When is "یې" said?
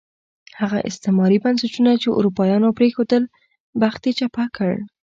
4.07-4.13